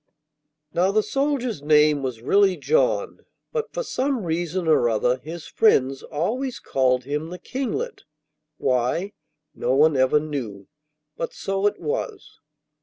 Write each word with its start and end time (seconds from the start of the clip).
Now 0.73 0.91
the 0.91 1.03
soldier's 1.03 1.61
name 1.61 2.01
was 2.01 2.23
really 2.23 2.57
John, 2.57 3.23
but 3.51 3.71
for 3.71 3.83
some 3.83 4.23
reason 4.25 4.67
or 4.67 4.89
other 4.89 5.19
his 5.19 5.45
friends 5.45 6.01
always 6.01 6.57
called 6.59 7.03
him 7.03 7.29
the 7.29 7.37
Kinglet; 7.37 8.05
why, 8.57 9.13
no 9.53 9.75
one 9.75 9.95
ever 9.95 10.19
knew, 10.19 10.67
but 11.17 11.35
so 11.35 11.67
it 11.67 11.79
was. 11.79 12.39